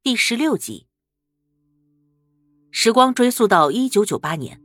[0.00, 0.86] 第十六集。
[2.70, 4.62] 时光追溯到一九九八年，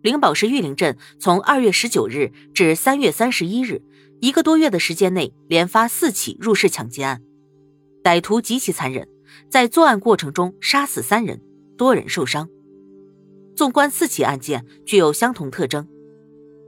[0.00, 3.82] 灵宝市玉林镇从二月十九日至三月三十一日，
[4.20, 7.20] 一个多月的时间内，连发四起入室抢劫案，
[8.02, 9.08] 歹徒极其残忍，
[9.50, 11.42] 在作案过程中杀死三人，
[11.76, 12.48] 多人受伤。
[13.56, 15.86] 纵观四起案件，具有相同特征，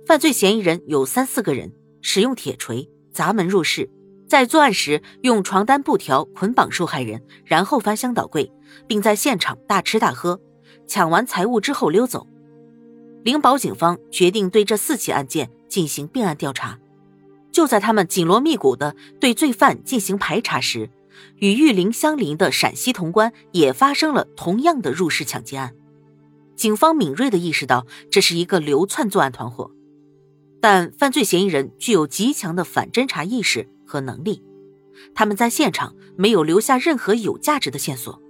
[0.06, 3.88] 犯罪嫌疑人有三四个人，使用铁锤砸门入室。
[4.30, 8.52] 在作案时，用床单、布条捆绑受害人，然后翻箱倒柜，
[8.86, 10.40] 并在现场大吃大喝，
[10.86, 12.28] 抢完财物之后溜走。
[13.24, 16.78] 灵宝警方决定对这四起案件进行并案调查。
[17.50, 20.90] 就在他们紧锣密鼓地对罪犯进行排查时，
[21.40, 25.74] 与玉林相邻的陕西潼关也发生了同样的入室抢劫案。
[26.54, 29.72] 警方敏锐地意识到这是一个流窜作案团伙，
[30.60, 33.68] 但犯罪嫌疑人具有极强的反侦查意识。
[33.90, 34.40] 和能力，
[35.16, 38.22] 他们在现场没有留下任何有价值的线索。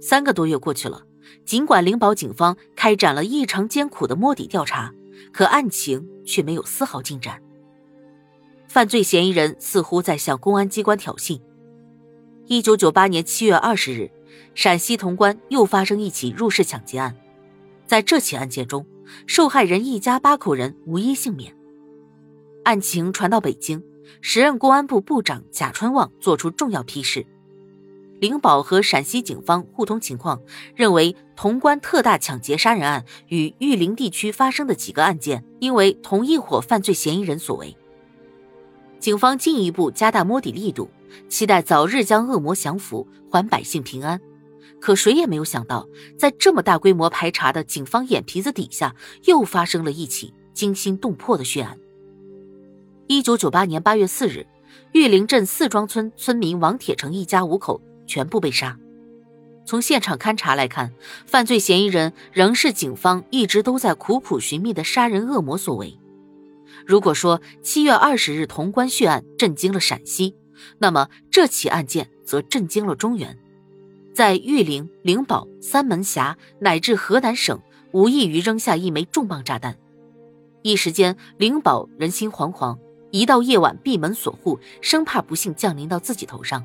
[0.00, 1.04] 三个多月过去了，
[1.44, 4.94] 尽管灵宝警方开展了异常艰苦的摸底调查，
[5.32, 7.42] 可案情却没有丝毫进展。
[8.68, 11.40] 犯罪嫌疑人似乎在向公安机关挑衅。
[12.46, 14.08] 一九九八年七月二十日，
[14.54, 17.16] 陕西潼关又发生一起入室抢劫案，
[17.86, 18.86] 在这起案件中，
[19.26, 21.52] 受害人一家八口人无一幸免。
[22.64, 23.82] 案情传到北京。
[24.20, 27.26] 时任公安部部长贾川旺作出重要批示：
[28.20, 30.40] 灵宝和陕西警方互通情况，
[30.76, 37.76] 认为潼关特大抢劫杀人案与玉林地区发生的几个案件，因为同一伙犯罪嫌疑人所为。
[39.00, 40.88] 警方进一步加大摸底力度，
[41.28, 44.20] 期待早日将恶魔降服，还百姓平安。
[44.80, 51.76] 可谁也没有想到，在这么大规模排查的警方眼皮子底下，又发生了一起惊心动魄的血案。
[53.12, 54.46] 一九九八年八月四日，
[54.92, 58.78] 玉林镇四庄村村民王铁成一家五口全部被杀。
[59.66, 60.94] 从现场勘查来看，
[61.26, 65.98] 犯罪嫌疑人仍是警方一直都在苦苦寻觅的杀人恶魔所为。
[66.86, 70.34] 如果说七月二十日潼关血案震惊了陕西，
[70.78, 73.38] 那么这起案件则震惊了中原。
[74.14, 77.60] 在玉林、灵宝、三门峡乃至河南省，
[77.92, 79.76] 无异于扔下一枚重磅炸弹。
[80.62, 82.78] 一时间，灵宝人心惶惶。
[83.12, 86.64] 一到夜晚，闭门锁户，生怕不幸降临到自己头上。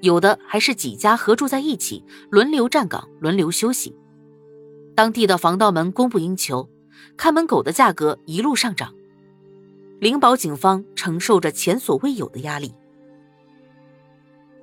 [0.00, 3.94] 有的还是几家合住在一起，轮流站岗，轮流休息。
[4.94, 6.70] 当地的防盗门供不应求，
[7.16, 8.94] 看门狗的价格一路上涨。
[9.98, 12.72] 灵宝警方承受着前所未有的压力。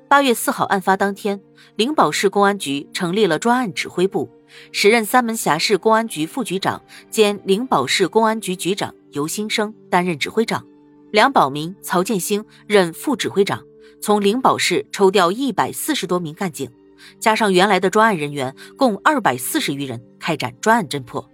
[0.07, 1.41] 八月四号案发当天，
[1.75, 4.29] 灵宝市公安局成立了专案指挥部，
[4.71, 10.65] 时任三门峡市公安局副局长兼灵宝市公安局局长尤新生担任指挥长。
[11.11, 13.61] 梁宝明、曹建兴任副指挥长，
[13.99, 16.71] 从灵宝市抽调一百四十多名干警，
[17.19, 21.29] 加上原来的专案人员，共二百四十余人，开展专案侦破。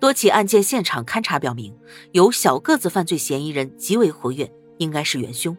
[0.00, 1.76] 多起案件现场勘查表明，
[2.12, 5.54] 有小个子犯罪嫌疑人极为活跃，应该是元凶。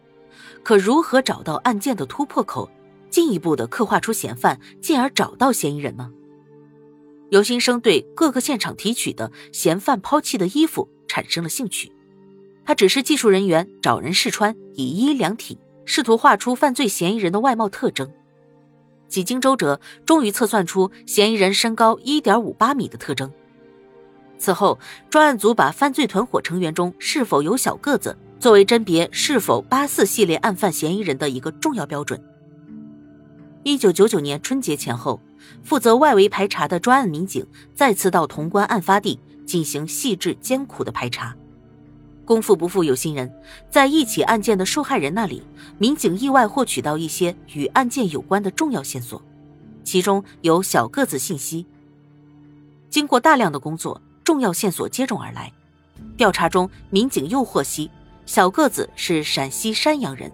[0.64, 2.68] 可如何找到案件的突破口，
[3.10, 6.10] 进一步的刻画出嫌犯，进而找到嫌疑人呢？
[7.30, 11.92] 尤新生对各个现场提取的嫌犯抛弃的衣服产生了兴趣。
[12.68, 15.56] 他只是技术人员，找人试穿，以一量体，
[15.86, 18.12] 试图画出犯罪嫌疑人的外貌特征。
[19.08, 23.32] 几经周折，终于测算出嫌疑人身高一点五八米的特征。
[24.36, 32.22] 此后，专案组把犯罪团伙成员中是否有小个子作为甄别是否八四系列案犯嫌疑人的一个重要标准。
[33.62, 35.18] 一九九九年春节前后，
[35.64, 41.34] 负责外围排查的专案民警再次到潼关案发地进行细致艰苦的排查。
[42.28, 43.32] 功夫不负有心人，
[43.70, 45.42] 在一起案件的受害人那里，
[45.78, 49.22] 民警意外获取到一些与案件有关的重要线索，
[49.82, 51.64] 其中有小个子信息。
[52.90, 55.50] 经过大量的工作，重要线索接踵而来。
[56.18, 57.90] 调查中，民警又获悉，
[58.26, 60.30] 小个子是陕西山阳人，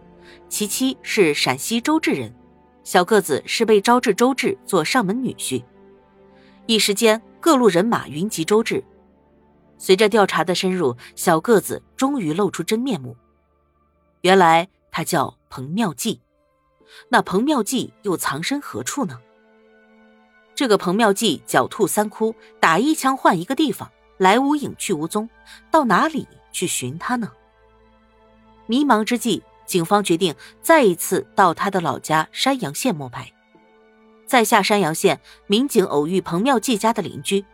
[0.48, 2.34] 其妻是陕西周至人，
[2.82, 5.62] 小个子是被招至周至做上门女婿。
[6.66, 8.82] 一时间，各路人马云集周至。
[9.84, 13.14] 随着调查的深入，小个子终于露出真面目。
[14.22, 16.22] 原来他叫彭妙计，
[17.10, 19.20] 那彭妙计又藏身何处呢？
[20.54, 25.28] 这个彭妙计狡兔三窟，打一枪换一个地方，来无影去无踪，
[25.70, 27.30] 到哪里去寻他呢？
[28.66, 33.30] 迷茫之际，警方决定再一次到他的老家山阳县摸排。
[34.26, 37.44] 在下山阳县，民警偶遇彭妙计家的邻居。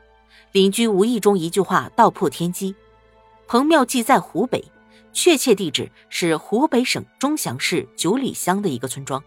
[0.53, 2.75] 邻居无意中一句话道破天机：
[3.47, 4.65] 彭妙计在湖北，
[5.13, 9.23] 确切地址是湖北省钟祥市九里乡的一个村庄。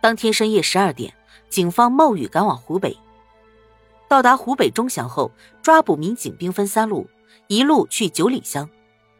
[0.00, 1.14] 当天深夜十二点，
[1.48, 2.98] 警方冒雨赶往湖北。
[4.08, 5.30] 到达湖北钟祥后，
[5.62, 7.08] 抓捕民警兵分三路：
[7.46, 8.68] 一路去九里乡，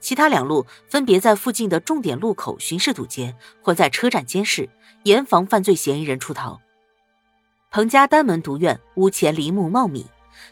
[0.00, 4.68] 其他两路分别在附近的重点路口巡视堵截，或在车站监视，
[5.04, 6.60] 严防犯罪嫌疑人出逃。
[7.70, 10.04] 彭家单门独院，屋前林木茂密。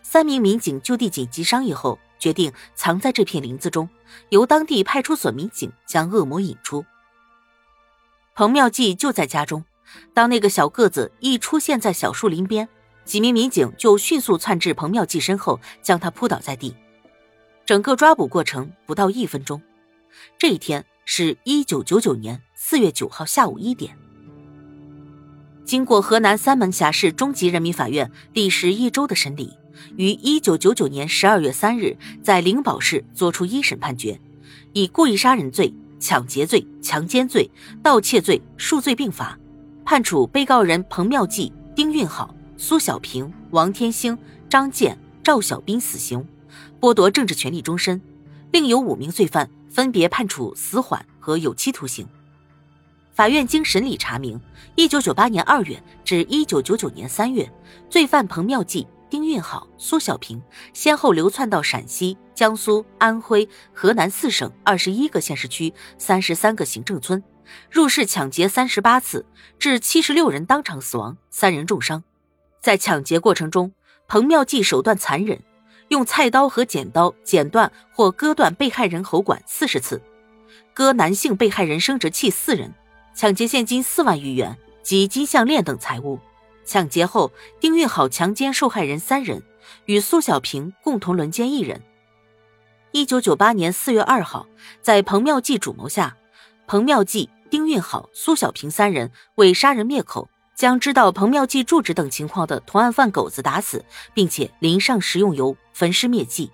[0.02, 3.88] 三名民警就地紧急商议后，决定藏在这片林子中，
[4.28, 6.84] 由当地派出所民警将恶魔引出。
[8.34, 9.64] 彭妙计就在家中，
[10.14, 12.68] 当那个小个子一出现在小树林边。
[13.02, 16.76] 几名民警就迅速窜至彭妙计身后，将他扑倒在地。
[17.66, 19.60] 整个抓捕过程不到一分钟。
[20.38, 23.96] 这一天是一九九九年四月九号下午一点。
[25.64, 29.56] 经过河南三门峡市中级人民法院历时一周的审理，
[29.96, 34.20] 于一九九九年十二月三日在灵宝市作出一审判决，
[34.72, 37.50] 以故意杀人罪、抢劫罪、强奸罪、
[37.82, 39.38] 盗窃罪数罪并罚，
[39.84, 42.34] 判处被告人彭妙计、丁运好。
[42.62, 46.22] 苏小平、王天星、张健、赵小兵死刑，
[46.78, 47.98] 剥夺政治权利终身，
[48.52, 52.06] 另有五名罪犯分别判处死缓和有期徒刑。
[53.14, 54.38] 法院经审理查明，
[54.74, 57.50] 一九九八年二月至一九九九年三月，
[57.88, 60.40] 罪犯彭妙计、丁运好、苏小平
[60.72, 67.22] 先后流窜到陕西、江苏、安徽、河南四省二十一个县市区三十三个行政村，
[67.68, 69.26] 入室抢劫三十八次，
[69.58, 72.04] 致七十六人当场死亡，三人重伤。
[72.60, 73.72] 在抢劫过程中，
[74.06, 75.42] 彭妙计手段残忍，
[75.88, 80.00] 用菜刀和剪刀剪断或割断被害人喉管四十次，
[80.72, 82.72] 割男性被害人生殖器四人，
[83.12, 86.20] 抢劫现金四万余元及金项链等财物。
[86.70, 89.42] 抢劫后，丁运好强奸受害人三人，
[89.86, 91.82] 与苏小平共同轮奸一人。
[92.92, 94.46] 一九九八年四月二号，
[94.80, 96.16] 在彭妙计主谋下，
[96.68, 100.30] 彭妙计、丁运好、苏小平三人为杀人灭口。
[100.54, 103.84] 将知道彭妙计住址等情况的同案犯狗子打死，
[104.14, 106.52] 并且淋上食用油焚尸灭迹。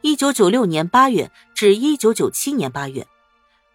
[0.00, 3.06] 一九九六年八月至一九九七年八月，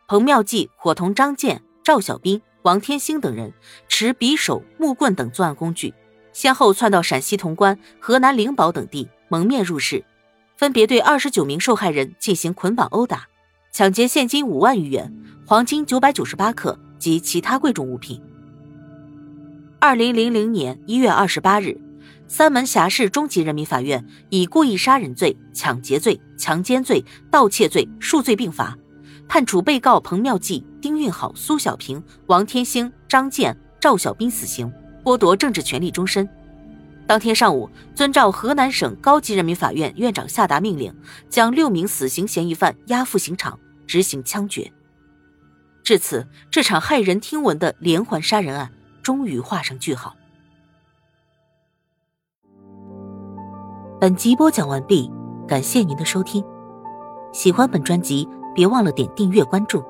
[0.07, 3.53] 彭妙计伙同张建、赵小兵、王天星等人
[3.99, 5.91] 持匕首、木棍等作案工具，
[6.31, 10.05] 先后窜到陕西潼关、河南灵宝等地蒙面入室，
[10.55, 13.27] 分别对二十九名受害人进行捆绑殴打，
[13.71, 15.11] 抢劫现金五万余元、
[15.47, 18.21] 黄金九百九十八克及其他贵重物品。
[19.79, 21.75] 二零零零年一月二十八日，
[22.27, 28.77] 三门峡市中级人民法院以故意杀人罪、抢劫罪、强奸罪、盗窃罪数罪并罚，
[29.27, 34.71] 判处被告彭妙计、丁运好、苏小平、王天星、张健、赵小兵死刑，
[35.03, 36.27] 剥夺政治权利终身。
[37.05, 40.93] 当天上午，遵照河南省高级人民法院院长下达命令，
[41.29, 44.71] 将六名死刑嫌疑犯押赴刑场执行枪决。
[45.83, 48.71] 至此，这场骇人听闻的连环杀人案。
[49.01, 50.17] 终于画上句号。
[54.01, 55.09] 本集播讲完毕，
[55.47, 56.43] 感谢您的收听。
[57.31, 59.81] 喜欢本专辑，别忘了点订阅关注。